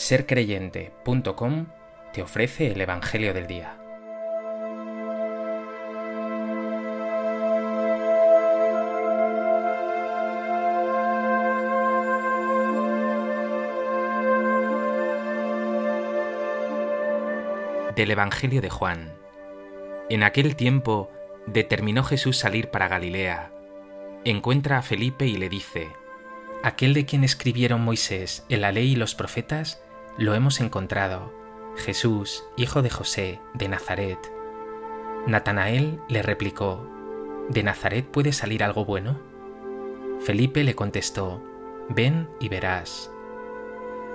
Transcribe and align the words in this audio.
sercreyente.com 0.00 1.66
te 2.14 2.22
ofrece 2.22 2.72
el 2.72 2.80
Evangelio 2.80 3.34
del 3.34 3.46
Día. 3.46 3.76
Del 17.94 18.10
Evangelio 18.10 18.62
de 18.62 18.70
Juan. 18.70 19.12
En 20.08 20.22
aquel 20.22 20.56
tiempo 20.56 21.10
determinó 21.46 22.04
Jesús 22.04 22.38
salir 22.38 22.70
para 22.70 22.88
Galilea. 22.88 23.52
Encuentra 24.24 24.78
a 24.78 24.82
Felipe 24.82 25.26
y 25.26 25.36
le 25.36 25.50
dice, 25.50 25.88
Aquel 26.62 26.94
de 26.94 27.04
quien 27.04 27.22
escribieron 27.22 27.82
Moisés 27.82 28.46
en 28.48 28.62
la 28.62 28.72
ley 28.72 28.92
y 28.92 28.96
los 28.96 29.14
profetas, 29.14 29.82
lo 30.18 30.34
hemos 30.34 30.60
encontrado, 30.60 31.32
Jesús, 31.76 32.44
hijo 32.56 32.82
de 32.82 32.90
José, 32.90 33.40
de 33.54 33.68
Nazaret. 33.68 34.18
Natanael 35.26 36.00
le 36.08 36.22
replicó, 36.22 36.86
¿De 37.48 37.62
Nazaret 37.62 38.06
puede 38.06 38.32
salir 38.32 38.62
algo 38.62 38.84
bueno? 38.84 39.18
Felipe 40.20 40.64
le 40.64 40.74
contestó, 40.74 41.42
Ven 41.88 42.28
y 42.38 42.48
verás. 42.48 43.10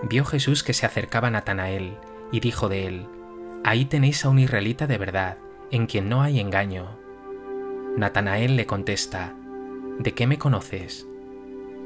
Vio 0.04 0.26
Jesús 0.26 0.64
que 0.64 0.74
se 0.74 0.86
acercaba 0.86 1.32
Natanael 1.32 1.98
y 2.32 2.40
dijo 2.40 2.70
de 2.70 2.88
él, 2.88 3.08
Ahí 3.64 3.86
tenéis 3.86 4.24
a 4.24 4.30
un 4.30 4.40
israelita 4.40 4.88
de 4.88 4.98
verdad, 4.98 5.38
en 5.72 5.88
quien 5.88 6.08
no 6.08 6.22
hay 6.22 6.40
engaño. 6.40 7.00
Natanael 7.98 8.56
le 8.56 8.66
contesta, 8.66 9.34
¿De 10.00 10.14
qué 10.14 10.28
me 10.28 10.38
conoces? 10.38 11.08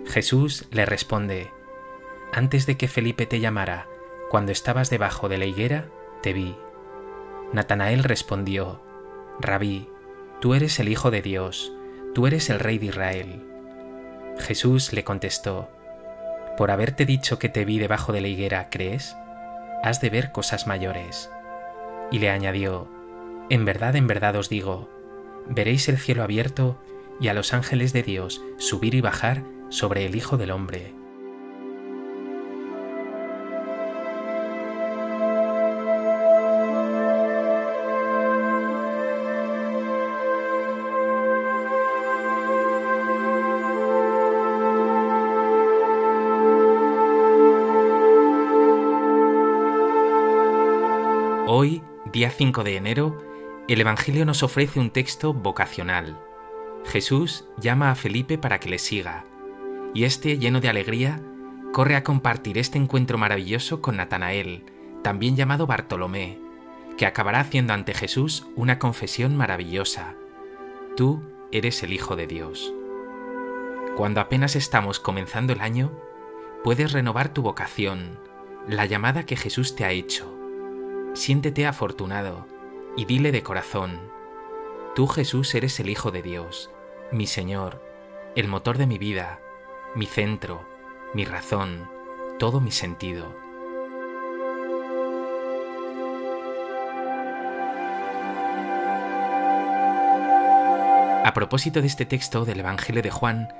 Jesús 0.06 0.68
le 0.72 0.86
responde, 0.86 1.52
Antes 2.34 2.66
de 2.66 2.78
que 2.78 2.88
Felipe 2.88 3.26
te 3.26 3.40
llamara, 3.40 3.88
cuando 4.30 4.52
estabas 4.52 4.90
debajo 4.90 5.28
de 5.28 5.38
la 5.38 5.46
higuera, 5.46 5.90
te 6.22 6.34
vi. 6.34 6.56
Natanael 7.52 8.04
respondió, 8.04 8.80
Rabí, 9.40 9.90
tú 10.40 10.54
eres 10.54 10.80
el 10.80 10.88
Hijo 10.88 11.10
de 11.10 11.22
Dios, 11.22 11.74
tú 12.14 12.28
eres 12.28 12.50
el 12.50 12.60
Rey 12.60 12.78
de 12.78 12.88
Israel. 12.88 13.44
Jesús 14.38 14.94
le 14.94 15.04
contestó, 15.04 15.70
Por 16.58 16.70
haberte 16.70 17.06
dicho 17.06 17.40
que 17.40 17.50
te 17.50 17.66
vi 17.66 17.80
debajo 17.80 18.14
de 18.14 18.22
la 18.22 18.28
higuera, 18.28 18.70
¿crees? 18.70 19.16
Has 19.84 20.00
de 20.00 20.12
ver 20.12 20.32
cosas 20.32 20.68
mayores. 20.68 21.32
Y 22.12 22.20
le 22.20 22.30
añadió, 22.30 22.88
En 23.50 23.66
verdad, 23.66 23.96
en 23.96 24.06
verdad 24.06 24.36
os 24.36 24.48
digo, 24.48 24.90
veréis 25.48 25.90
el 25.90 25.98
cielo 25.98 26.22
abierto 26.22 26.80
y 27.20 27.30
a 27.30 27.34
los 27.34 27.54
ángeles 27.54 27.94
de 27.94 28.04
Dios 28.04 28.44
subir 28.58 28.94
y 28.94 29.02
bajar 29.02 29.44
sobre 29.70 30.06
el 30.06 30.16
Hijo 30.16 30.38
del 30.38 30.52
Hombre. 30.52 30.99
Día 52.20 52.32
5 52.32 52.66
de 52.66 52.76
enero, 52.76 53.24
el 53.70 53.80
Evangelio 53.80 54.26
nos 54.26 54.44
ofrece 54.44 54.82
un 54.82 54.90
texto 54.90 55.34
vocacional. 55.34 56.20
Jesús 56.84 57.46
llama 57.62 57.92
a 57.92 57.96
Felipe 57.96 58.38
para 58.38 58.60
que 58.60 58.68
le 58.68 58.78
siga, 58.78 59.24
y 59.94 60.04
este, 60.04 60.38
lleno 60.38 60.60
de 60.60 60.68
alegría, 60.68 61.22
corre 61.72 61.96
a 61.96 62.04
compartir 62.04 62.58
este 62.58 62.78
encuentro 62.78 63.18
maravilloso 63.18 63.82
con 63.82 63.96
Natanael, 63.96 64.66
también 65.02 65.38
llamado 65.38 65.66
Bartolomé, 65.66 66.38
que 66.98 67.06
acabará 67.06 67.40
haciendo 67.40 67.72
ante 67.72 67.94
Jesús 67.94 68.46
una 68.58 68.80
confesión 68.80 69.38
maravillosa. 69.38 70.16
Tú 70.98 71.24
eres 71.54 71.84
el 71.84 71.94
Hijo 71.94 72.18
de 72.18 72.28
Dios. 72.28 72.74
Cuando 73.96 74.20
apenas 74.20 74.58
estamos 74.58 75.00
comenzando 75.00 75.54
el 75.54 75.62
año, 75.62 75.98
puedes 76.66 76.92
renovar 76.92 77.34
tu 77.34 77.44
vocación, 77.44 78.20
la 78.68 78.86
llamada 78.86 79.26
que 79.26 79.38
Jesús 79.38 79.78
te 79.78 79.86
ha 79.86 79.92
hecho. 79.92 80.39
Siéntete 81.14 81.66
afortunado 81.66 82.46
y 82.96 83.06
dile 83.06 83.32
de 83.32 83.44
corazón, 83.44 84.00
Tú 84.96 85.08
Jesús 85.08 85.54
eres 85.56 85.80
el 85.80 85.90
Hijo 85.90 86.12
de 86.12 86.22
Dios, 86.22 86.72
mi 87.12 87.26
Señor, 87.26 87.82
el 88.36 88.48
motor 88.48 88.78
de 88.78 88.88
mi 88.88 88.98
vida, 88.98 89.40
mi 89.96 90.06
centro, 90.06 90.68
mi 91.14 91.26
razón, 91.26 91.90
todo 92.38 92.60
mi 92.60 92.72
sentido. 92.72 93.34
A 101.24 101.32
propósito 101.34 101.82
de 101.82 101.88
este 101.88 102.06
texto 102.06 102.46
del 102.46 102.60
Evangelio 102.60 103.02
de 103.02 103.12
Juan, 103.12 103.54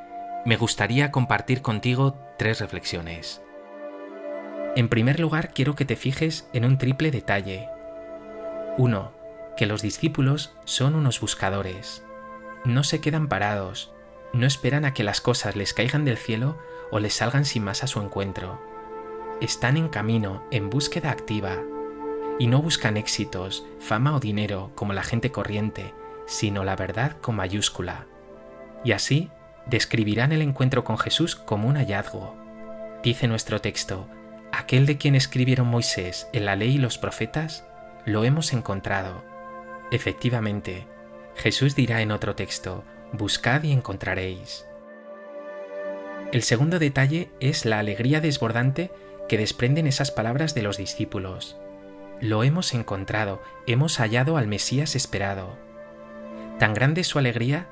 me 0.46 0.58
gustaría 0.58 1.12
compartir 1.12 1.62
contigo 1.62 2.16
tres 2.38 2.60
reflexiones. 2.60 3.42
En 4.80 4.88
primer 4.88 5.20
lugar, 5.20 5.52
quiero 5.54 5.76
que 5.76 5.84
te 5.84 5.98
fijes 5.98 6.48
en 6.54 6.64
un 6.64 6.78
triple 6.78 7.12
detalle. 7.12 7.68
1. 8.78 9.12
Que 9.58 9.66
los 9.66 9.82
discípulos 9.82 10.54
son 10.64 10.96
unos 10.96 11.20
buscadores. 11.20 12.02
No 12.64 12.86
se 12.86 13.02
quedan 13.02 13.28
parados, 13.28 13.92
no 14.32 14.48
esperan 14.48 14.86
a 14.86 14.94
que 14.94 15.04
las 15.04 15.20
cosas 15.20 15.58
les 15.58 15.74
caigan 15.74 16.06
del 16.06 16.16
cielo 16.16 16.58
o 16.92 17.00
les 17.02 17.14
salgan 17.14 17.44
sin 17.44 17.66
más 17.66 17.84
a 17.84 17.88
su 17.88 18.00
encuentro. 18.00 18.58
Están 19.42 19.76
en 19.76 19.90
camino, 19.90 20.48
en 20.50 20.70
búsqueda 20.70 21.12
activa. 21.12 21.58
Y 22.40 22.48
no 22.48 22.62
buscan 22.62 22.96
éxitos, 22.96 23.66
fama 23.82 24.16
o 24.16 24.22
dinero 24.22 24.72
como 24.76 24.94
la 24.94 25.04
gente 25.04 25.30
corriente, 25.30 25.94
sino 26.26 26.64
la 26.64 26.78
verdad 26.78 27.18
con 27.20 27.36
mayúscula. 27.36 28.06
Y 28.86 28.94
así 28.94 29.30
describirán 29.66 30.32
el 30.32 30.42
encuentro 30.42 30.86
con 30.86 30.98
Jesús 30.98 31.36
como 31.36 31.68
un 31.68 31.76
hallazgo. 31.76 32.38
Dice 33.04 33.28
nuestro 33.28 33.60
texto, 33.60 34.08
aquel 34.52 34.86
de 34.86 34.98
quien 34.98 35.16
escribieron 35.16 35.68
Moisés 35.68 36.28
en 36.34 36.46
la 36.46 36.56
ley 36.56 36.76
y 36.76 36.78
los 36.78 36.98
profetas, 36.98 37.66
lo 38.06 38.24
hemos 38.24 38.54
encontrado. 38.54 39.24
Efectivamente, 39.92 40.88
Jesús 41.36 41.76
dirá 41.76 42.02
en 42.02 42.12
otro 42.12 42.36
texto, 42.36 42.84
buscad 43.14 43.64
y 43.64 43.72
encontraréis. 43.72 44.66
El 46.32 46.44
segundo 46.44 46.78
detalle 46.78 47.32
es 47.40 47.66
la 47.66 47.80
alegría 47.80 48.22
desbordante 48.22 48.92
que 49.28 49.38
desprenden 49.38 49.88
esas 49.88 50.12
palabras 50.12 50.54
de 50.54 50.62
los 50.62 50.78
discípulos. 50.78 51.58
Lo 52.22 52.44
hemos 52.44 52.74
encontrado, 52.74 53.42
hemos 53.66 53.98
hallado 53.98 54.38
al 54.38 54.48
Mesías 54.48 54.96
esperado. 54.96 55.58
Tan 56.60 56.74
grande 56.74 57.02
es 57.02 57.08
su 57.08 57.18
alegría 57.18 57.68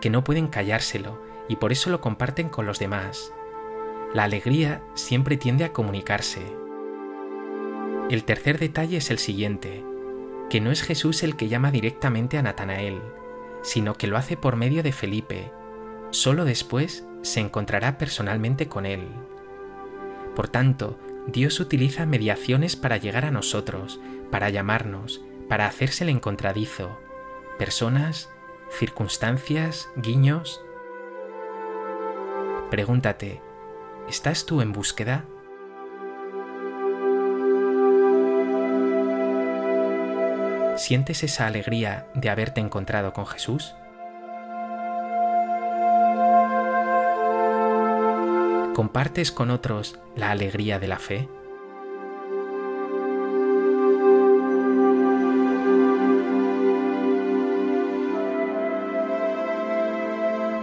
que 0.00 0.10
no 0.10 0.24
pueden 0.24 0.48
callárselo 0.48 1.22
y 1.48 1.56
por 1.56 1.72
eso 1.72 1.90
lo 1.90 2.00
comparten 2.00 2.48
con 2.48 2.66
los 2.66 2.78
demás. 2.78 3.32
La 4.12 4.24
alegría 4.24 4.82
siempre 4.94 5.36
tiende 5.36 5.64
a 5.64 5.72
comunicarse. 5.72 6.42
El 8.10 8.24
tercer 8.24 8.58
detalle 8.58 8.96
es 8.96 9.10
el 9.12 9.18
siguiente, 9.18 9.84
que 10.48 10.60
no 10.60 10.72
es 10.72 10.82
Jesús 10.82 11.22
el 11.22 11.36
que 11.36 11.48
llama 11.48 11.70
directamente 11.70 12.36
a 12.36 12.42
Natanael, 12.42 13.00
sino 13.62 13.94
que 13.94 14.08
lo 14.08 14.16
hace 14.16 14.36
por 14.36 14.56
medio 14.56 14.82
de 14.82 14.90
Felipe. 14.90 15.52
Solo 16.10 16.44
después 16.44 17.06
se 17.22 17.38
encontrará 17.38 17.98
personalmente 17.98 18.66
con 18.66 18.84
él. 18.84 19.06
Por 20.34 20.48
tanto, 20.48 20.98
Dios 21.28 21.60
utiliza 21.60 22.04
mediaciones 22.04 22.74
para 22.74 22.96
llegar 22.96 23.24
a 23.24 23.30
nosotros, 23.30 24.00
para 24.32 24.50
llamarnos, 24.50 25.22
para 25.48 25.66
hacerse 25.66 26.02
el 26.02 26.10
encontradizo. 26.10 26.98
Personas, 27.58 28.28
circunstancias, 28.70 29.88
guiños. 29.94 30.60
Pregúntate, 32.70 33.40
¿estás 34.10 34.44
tú 34.44 34.60
en 34.60 34.72
búsqueda? 34.72 35.24
¿Sientes 40.76 41.22
esa 41.22 41.46
alegría 41.46 42.08
de 42.14 42.28
haberte 42.28 42.60
encontrado 42.60 43.12
con 43.12 43.24
Jesús? 43.26 43.76
¿Compartes 48.74 49.30
con 49.30 49.50
otros 49.52 50.00
la 50.16 50.32
alegría 50.32 50.80
de 50.80 50.88
la 50.88 50.98
fe? 50.98 51.28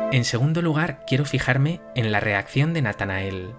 En 0.10 0.24
segundo 0.24 0.62
lugar, 0.62 1.04
quiero 1.06 1.26
fijarme 1.26 1.82
en 1.94 2.14
la 2.14 2.22
reacción 2.22 2.74
de 2.74 2.82
Natanael. 2.82 3.54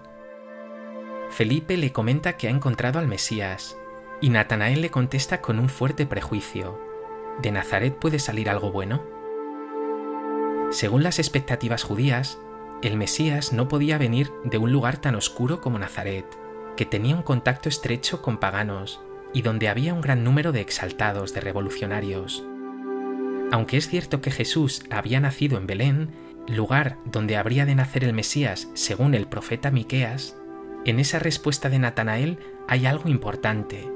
Felipe 1.29 1.77
le 1.77 1.91
comenta 1.91 2.37
que 2.37 2.47
ha 2.47 2.49
encontrado 2.49 2.97
al 2.97 3.07
Mesías, 3.07 3.77
y 4.19 4.29
Natanael 4.31 4.81
le 4.81 4.89
contesta 4.89 5.41
con 5.41 5.59
un 5.59 5.69
fuerte 5.69 6.07
prejuicio. 6.07 6.79
¿De 7.39 7.51
Nazaret 7.51 7.95
puede 7.95 8.17
salir 8.17 8.49
algo 8.49 8.71
bueno? 8.71 9.05
Según 10.71 11.03
las 11.03 11.19
expectativas 11.19 11.83
judías, 11.83 12.39
el 12.81 12.97
Mesías 12.97 13.53
no 13.53 13.67
podía 13.67 13.99
venir 13.99 14.31
de 14.43 14.57
un 14.57 14.71
lugar 14.71 14.97
tan 14.97 15.13
oscuro 15.13 15.61
como 15.61 15.77
Nazaret, 15.77 16.25
que 16.75 16.85
tenía 16.85 17.15
un 17.15 17.21
contacto 17.21 17.69
estrecho 17.69 18.23
con 18.23 18.37
paganos 18.37 19.01
y 19.35 19.43
donde 19.43 19.69
había 19.69 19.93
un 19.93 20.01
gran 20.01 20.23
número 20.23 20.51
de 20.51 20.61
exaltados, 20.61 21.31
de 21.35 21.41
revolucionarios. 21.41 22.43
Aunque 23.51 23.77
es 23.77 23.87
cierto 23.87 24.21
que 24.21 24.31
Jesús 24.31 24.83
había 24.89 25.19
nacido 25.19 25.57
en 25.57 25.67
Belén, 25.67 26.28
lugar 26.47 26.97
donde 27.05 27.37
habría 27.37 27.65
de 27.65 27.75
nacer 27.75 28.03
el 28.03 28.13
Mesías 28.13 28.69
según 28.73 29.13
el 29.13 29.27
profeta 29.27 29.71
Miqueas, 29.71 30.35
en 30.85 30.99
esa 30.99 31.19
respuesta 31.19 31.69
de 31.69 31.79
Natanael 31.79 32.39
hay 32.67 32.85
algo 32.85 33.09
importante, 33.09 33.91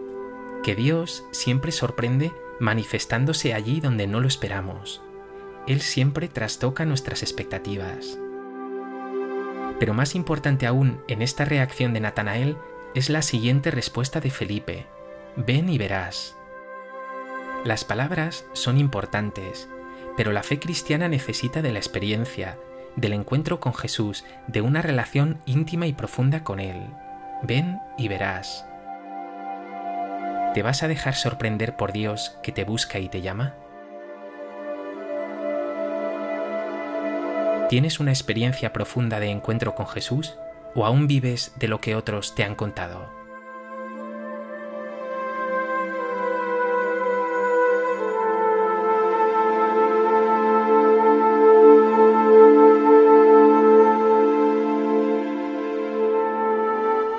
que 0.64 0.76
Dios 0.76 1.26
siempre 1.32 1.72
sorprende 1.72 2.32
manifestándose 2.60 3.54
allí 3.54 3.80
donde 3.80 4.08
no 4.08 4.20
lo 4.20 4.28
esperamos. 4.28 5.02
Él 5.68 5.82
siempre 5.82 6.28
trastoca 6.28 6.86
nuestras 6.86 7.24
expectativas. 7.24 8.20
Pero 9.80 9.94
más 9.94 10.16
importante 10.16 10.68
aún 10.68 11.02
en 11.08 11.22
esta 11.22 11.46
reacción 11.46 11.94
de 11.94 12.02
Natanael 12.02 12.58
es 12.96 13.10
la 13.10 13.22
siguiente 13.22 13.72
respuesta 13.72 14.20
de 14.20 14.30
Felipe. 14.30 14.86
Ven 15.36 15.70
y 15.70 15.78
verás. 15.78 16.38
Las 17.66 17.86
palabras 17.86 18.46
son 18.54 18.78
importantes, 18.78 19.70
pero 20.16 20.32
la 20.32 20.44
fe 20.44 20.60
cristiana 20.60 21.08
necesita 21.08 21.62
de 21.62 21.72
la 21.72 21.80
experiencia, 21.80 22.58
del 22.96 23.14
encuentro 23.14 23.60
con 23.60 23.74
Jesús, 23.74 24.26
de 24.48 24.62
una 24.62 24.82
relación 24.82 25.40
íntima 25.46 25.88
y 25.88 25.94
profunda 25.94 26.44
con 26.44 26.60
Él. 26.60 26.88
Ven 27.42 27.80
y 27.98 28.08
verás. 28.08 28.66
¿Te 30.54 30.62
vas 30.62 30.84
a 30.84 30.88
dejar 30.88 31.16
sorprender 31.16 31.76
por 31.76 31.92
Dios 31.92 32.38
que 32.44 32.52
te 32.52 32.64
busca 32.64 33.00
y 33.00 33.10
te 33.10 33.22
llama? 33.22 33.56
¿Tienes 37.70 38.00
una 38.00 38.12
experiencia 38.12 38.72
profunda 38.72 39.20
de 39.20 39.32
encuentro 39.32 39.74
con 39.74 39.88
Jesús 39.88 40.38
o 40.76 40.86
aún 40.86 41.08
vives 41.08 41.54
de 41.56 41.68
lo 41.68 41.82
que 41.82 41.96
otros 41.96 42.36
te 42.36 42.44
han 42.44 42.54
contado? 42.54 43.23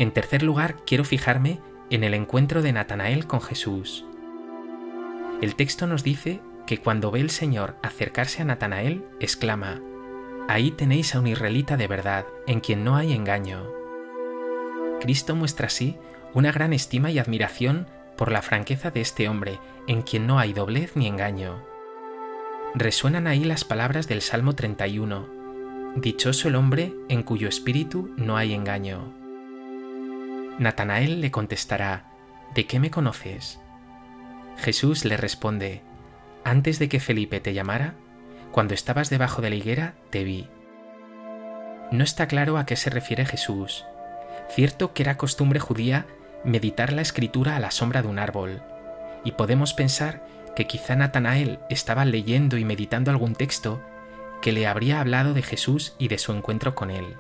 En 0.05 0.11
tercer 0.11 0.43
lugar, 0.43 0.77
quiero 0.85 1.03
fijarme 1.03 1.61
en 1.89 2.05
el 2.05 2.13
encuentro 2.13 2.61
de 2.61 2.75
Natanael 2.75 3.27
con 3.27 3.41
Jesús. 3.41 4.05
El 5.41 5.55
texto 5.55 5.87
nos 5.87 6.05
dice 6.05 6.43
que 6.67 6.77
cuando 6.77 7.11
ve 7.11 7.21
el 7.21 7.31
Señor 7.31 7.77
acercarse 7.83 8.43
a 8.43 8.45
Natanael, 8.45 9.03
exclama, 9.19 9.81
Ahí 10.47 10.73
tenéis 10.73 11.15
a 11.15 11.21
un 11.21 11.27
israelita 11.27 11.79
de 11.79 11.87
verdad, 11.87 12.27
en 12.47 12.61
quien 12.61 12.85
no 12.85 12.97
hay 12.97 13.15
engaño. 13.15 13.65
Cristo 15.01 15.35
muestra 15.37 15.69
así 15.69 15.97
una 16.35 16.53
gran 16.53 16.75
estima 16.75 17.11
y 17.11 17.19
admiración 17.19 17.87
por 18.19 18.31
la 18.31 18.43
franqueza 18.43 18.91
de 18.91 19.01
este 19.01 19.27
hombre, 19.27 19.59
en 19.87 20.03
quien 20.03 20.27
no 20.27 20.39
hay 20.39 20.53
doblez 20.53 20.97
ni 20.97 21.07
engaño. 21.07 21.65
Resuenan 22.75 23.27
ahí 23.27 23.43
las 23.43 23.65
palabras 23.65 24.07
del 24.07 24.21
Salmo 24.21 24.55
31, 24.55 25.31
Dichoso 25.97 26.49
el 26.49 26.57
hombre 26.57 26.93
en 27.09 27.23
cuyo 27.23 27.49
espíritu 27.49 28.13
no 28.19 28.37
hay 28.37 28.53
engaño. 28.53 29.24
Natanael 30.59 31.21
le 31.21 31.31
contestará, 31.31 32.05
¿De 32.55 32.67
qué 32.67 32.79
me 32.79 32.91
conoces? 32.91 33.59
Jesús 34.57 35.05
le 35.05 35.17
responde, 35.17 35.83
Antes 36.45 36.79
de 36.79 36.89
que 36.89 37.01
Felipe 37.01 37.41
te 37.41 37.55
llamara, 37.55 37.95
cuando 38.53 38.75
estabas 38.75 39.11
debajo 39.11 39.43
de 39.43 39.51
la 39.51 39.57
higuera, 39.57 39.95
te 40.11 40.23
vi. 40.23 40.49
No 41.91 42.05
está 42.05 42.29
claro 42.29 42.57
a 42.57 42.67
qué 42.67 42.77
se 42.77 42.91
refiere 42.91 43.27
Jesús. 43.27 43.85
Cierto 44.49 44.93
que 44.93 45.03
era 45.03 45.17
costumbre 45.17 45.59
judía 45.59 46.07
meditar 46.45 46.93
la 46.93 47.03
escritura 47.03 47.57
a 47.57 47.61
la 47.61 47.73
sombra 47.73 48.03
de 48.03 48.09
un 48.09 48.21
árbol, 48.21 48.63
y 49.25 49.33
podemos 49.33 49.75
pensar 49.75 50.25
que 50.55 50.69
quizá 50.69 50.95
Natanael 50.95 51.59
estaba 51.69 52.05
leyendo 52.05 52.59
y 52.59 52.65
meditando 52.65 53.11
algún 53.11 53.35
texto 53.35 53.83
que 54.41 54.53
le 54.53 54.69
habría 54.69 55.01
hablado 55.01 55.35
de 55.35 55.43
Jesús 55.43 55.95
y 55.99 56.09
de 56.09 56.19
su 56.19 56.33
encuentro 56.33 56.77
con 56.77 56.91
él. 56.91 57.17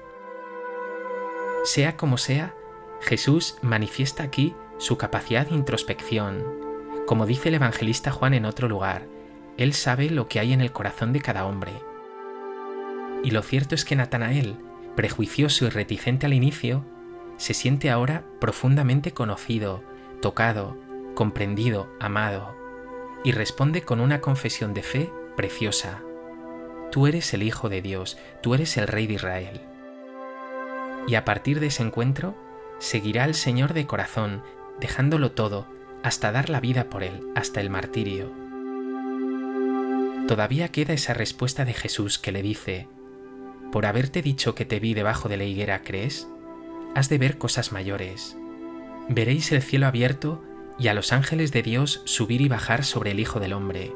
Sea 1.64 1.96
como 1.96 2.18
sea, 2.18 2.54
Jesús 3.00 3.56
manifiesta 3.62 4.22
aquí 4.22 4.54
su 4.78 4.96
capacidad 4.96 5.46
de 5.46 5.54
introspección. 5.54 6.44
Como 7.06 7.26
dice 7.26 7.48
el 7.48 7.56
evangelista 7.56 8.10
Juan 8.10 8.34
en 8.34 8.44
otro 8.44 8.68
lugar, 8.68 9.06
Él 9.56 9.72
sabe 9.72 10.10
lo 10.10 10.28
que 10.28 10.40
hay 10.40 10.52
en 10.52 10.60
el 10.60 10.72
corazón 10.72 11.12
de 11.12 11.20
cada 11.20 11.44
hombre. 11.44 11.72
Y 13.22 13.30
lo 13.30 13.42
cierto 13.42 13.74
es 13.74 13.84
que 13.84 13.96
Natanael, 13.96 14.56
prejuicioso 14.96 15.66
y 15.66 15.70
reticente 15.70 16.26
al 16.26 16.34
inicio, 16.34 16.84
se 17.36 17.54
siente 17.54 17.90
ahora 17.90 18.24
profundamente 18.40 19.12
conocido, 19.12 19.82
tocado, 20.20 20.76
comprendido, 21.14 21.88
amado, 22.00 22.54
y 23.24 23.32
responde 23.32 23.82
con 23.82 24.00
una 24.00 24.20
confesión 24.20 24.74
de 24.74 24.82
fe 24.82 25.12
preciosa. 25.36 26.02
Tú 26.90 27.06
eres 27.06 27.32
el 27.34 27.42
Hijo 27.42 27.68
de 27.68 27.82
Dios, 27.82 28.18
tú 28.42 28.54
eres 28.54 28.76
el 28.76 28.86
Rey 28.86 29.06
de 29.06 29.14
Israel. 29.14 29.60
Y 31.06 31.16
a 31.16 31.24
partir 31.24 31.60
de 31.60 31.66
ese 31.66 31.82
encuentro, 31.82 32.34
seguirá 32.78 33.24
al 33.24 33.34
Señor 33.34 33.74
de 33.74 33.86
corazón, 33.86 34.42
dejándolo 34.80 35.32
todo, 35.32 35.66
hasta 36.02 36.32
dar 36.32 36.50
la 36.50 36.60
vida 36.60 36.90
por 36.90 37.02
Él, 37.02 37.20
hasta 37.34 37.60
el 37.60 37.70
martirio. 37.70 38.32
Todavía 40.28 40.68
queda 40.68 40.94
esa 40.94 41.14
respuesta 41.14 41.64
de 41.64 41.74
Jesús 41.74 42.18
que 42.18 42.32
le 42.32 42.42
dice, 42.42 42.88
Por 43.72 43.86
haberte 43.86 44.22
dicho 44.22 44.54
que 44.54 44.64
te 44.64 44.80
vi 44.80 44.94
debajo 44.94 45.28
de 45.28 45.36
la 45.36 45.44
higuera, 45.44 45.82
¿crees? 45.82 46.28
Has 46.94 47.08
de 47.08 47.18
ver 47.18 47.38
cosas 47.38 47.72
mayores. 47.72 48.36
Veréis 49.08 49.52
el 49.52 49.62
cielo 49.62 49.86
abierto 49.86 50.42
y 50.78 50.88
a 50.88 50.94
los 50.94 51.12
ángeles 51.12 51.52
de 51.52 51.62
Dios 51.62 52.02
subir 52.04 52.40
y 52.40 52.48
bajar 52.48 52.84
sobre 52.84 53.10
el 53.10 53.20
Hijo 53.20 53.38
del 53.40 53.52
Hombre. 53.52 53.92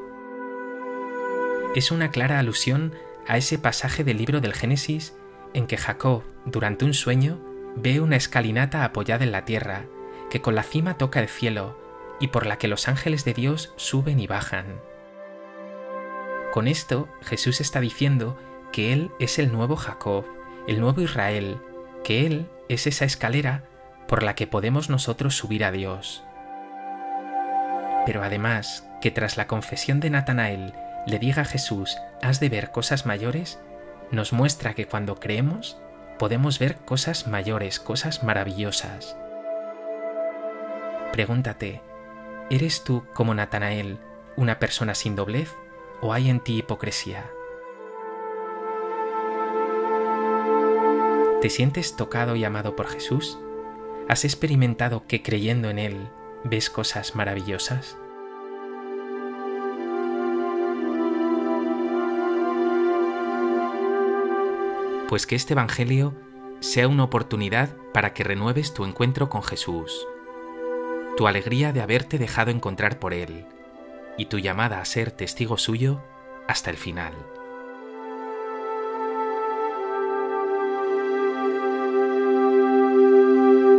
Es 1.75 1.91
una 1.91 2.11
clara 2.11 2.39
alusión 2.39 2.93
a 3.27 3.37
ese 3.37 3.59
pasaje 3.59 4.05
del 4.05 4.19
libro 4.19 4.41
del 4.41 4.55
Génesis 4.55 5.15
en 5.55 5.67
que 5.67 5.77
Jacob, 5.77 6.25
durante 6.45 6.85
un 6.85 6.95
sueño, 6.95 7.39
ve 7.81 8.01
una 8.01 8.17
escalinata 8.17 8.85
apoyada 8.85 9.25
en 9.25 9.33
la 9.33 9.45
tierra, 9.45 9.87
que 10.31 10.41
con 10.41 10.55
la 10.55 10.63
cima 10.63 10.99
toca 10.99 11.21
el 11.21 11.29
cielo, 11.29 11.79
y 12.21 12.29
por 12.29 12.47
la 12.47 12.59
que 12.59 12.69
los 12.69 12.89
ángeles 12.89 13.25
de 13.25 13.35
Dios 13.35 13.73
suben 13.77 14.21
y 14.21 14.27
bajan. 14.27 14.81
Con 16.53 16.67
esto 16.67 17.09
Jesús 17.23 17.61
está 17.61 17.81
diciendo 17.81 18.39
que 18.73 18.93
Él 18.93 19.11
es 19.19 19.39
el 19.39 19.53
nuevo 19.53 19.77
Jacob, 19.77 20.25
el 20.67 20.81
nuevo 20.81 21.00
Israel, 21.00 21.59
que 22.05 22.26
Él 22.26 22.49
es 22.69 22.87
esa 22.87 23.05
escalera 23.05 23.64
por 24.07 24.23
la 24.23 24.35
que 24.35 24.47
podemos 24.47 24.91
nosotros 24.91 25.37
subir 25.37 25.64
a 25.64 25.71
Dios. 25.71 26.25
Pero 28.07 28.23
además, 28.23 28.88
que 29.00 29.11
tras 29.11 29.37
la 29.37 29.47
confesión 29.47 30.00
de 30.00 30.11
Natanael 30.11 30.73
le 31.07 31.19
diga 31.19 31.43
a 31.43 31.47
Jesús, 31.47 31.97
has 32.23 32.41
de 32.41 32.49
ver 32.49 32.71
cosas 32.71 33.07
mayores, 33.07 33.61
nos 34.11 34.33
muestra 34.33 34.75
que 34.75 34.87
cuando 34.87 35.21
creemos, 35.21 35.79
podemos 36.19 36.59
ver 36.59 36.77
cosas 36.79 37.27
mayores, 37.27 37.79
cosas 37.81 38.23
maravillosas. 38.23 39.17
Pregúntate, 41.13 41.81
¿eres 42.51 42.85
tú 42.85 43.05
como 43.15 43.35
Natanael 43.35 43.99
una 44.37 44.59
persona 44.59 44.95
sin 44.95 45.17
doblez 45.17 45.53
o 46.01 46.13
hay 46.13 46.29
en 46.29 46.41
ti 46.41 46.59
hipocresía? 46.59 47.31
¿Te 51.41 51.51
sientes 51.51 51.97
tocado 51.97 52.35
y 52.35 52.45
amado 52.45 52.75
por 52.75 52.89
Jesús? 52.89 53.39
¿Has 54.09 54.25
experimentado 54.25 55.07
que 55.07 55.23
creyendo 55.23 55.71
en 55.71 55.79
Él 55.79 56.09
ves 56.45 56.69
cosas 56.69 57.15
maravillosas? 57.15 57.97
Pues 65.09 65.27
que 65.27 65.35
este 65.35 65.55
Evangelio 65.55 66.15
sea 66.61 66.87
una 66.87 67.05
oportunidad 67.05 67.75
para 67.95 68.12
que 68.12 68.25
renueves 68.25 68.75
tu 68.75 68.85
encuentro 68.85 69.31
con 69.31 69.43
Jesús, 69.43 70.07
tu 71.17 71.27
alegría 71.27 71.73
de 71.73 71.81
haberte 71.81 72.19
dejado 72.19 72.50
encontrar 72.50 72.99
por 72.99 73.15
Él 73.15 73.47
y 74.19 74.27
tu 74.27 74.38
llamada 74.38 74.81
a 74.81 74.85
ser 74.85 75.11
testigo 75.11 75.57
suyo 75.57 76.03
hasta 76.47 76.71
el 76.71 76.77
final. 76.77 77.15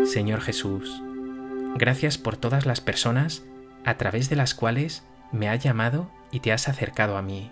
Señor 0.05 0.41
Jesús, 0.41 1.03
gracias 1.75 2.17
por 2.17 2.38
todas 2.38 2.65
las 2.65 2.81
personas 2.81 3.43
a 3.86 3.98
través 3.98 4.29
de 4.29 4.36
las 4.36 4.55
cuales 4.55 5.03
me 5.31 5.48
has 5.48 5.63
llamado 5.63 6.09
y 6.31 6.39
te 6.39 6.51
has 6.51 6.67
acercado 6.67 7.17
a 7.17 7.21
mí. 7.21 7.51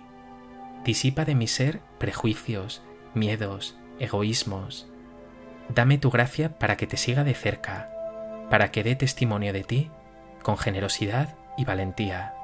Disipa 0.83 1.25
de 1.25 1.35
mi 1.35 1.45
ser 1.45 1.81
prejuicios, 1.99 2.81
miedos, 3.17 3.75
egoísmos. 3.99 4.87
Dame 5.69 5.97
tu 5.97 6.09
gracia 6.09 6.57
para 6.57 6.77
que 6.77 6.87
te 6.87 6.97
siga 6.97 7.23
de 7.23 7.33
cerca, 7.33 7.91
para 8.49 8.71
que 8.71 8.83
dé 8.83 8.95
testimonio 8.95 9.51
de 9.51 9.63
ti 9.63 9.91
con 10.41 10.57
generosidad 10.57 11.35
y 11.57 11.65
valentía. 11.65 12.36